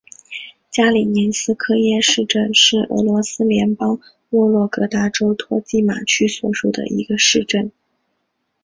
[0.71, 3.99] 加里宁斯科耶市镇是俄罗斯联邦
[4.31, 7.71] 沃洛格达州托季马区所属的一个市镇。